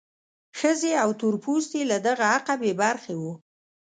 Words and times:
ښځې 0.59 0.91
او 1.03 1.09
تور 1.19 1.35
پوستي 1.43 1.81
له 1.91 1.97
دغه 2.07 2.25
حقه 2.33 2.53
بې 2.61 2.71
برخې 2.81 3.13
وو. 3.21 3.33